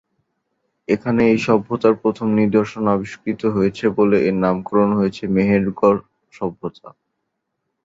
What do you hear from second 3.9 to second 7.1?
বলে এর নামকরণ হয়েছে মেহেরগড় সভ্যতা।